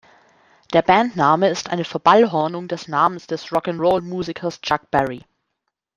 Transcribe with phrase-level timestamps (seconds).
[0.73, 5.23] Der Bandname ist eine Verballhornung des Namens des Rock-’n’-Roll-Musikers Chuck Berry.